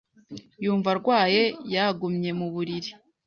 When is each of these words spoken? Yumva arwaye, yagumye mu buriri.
Yumva 0.63 0.87
arwaye, 0.95 1.43
yagumye 1.73 2.29
mu 2.39 2.47
buriri. 2.53 2.91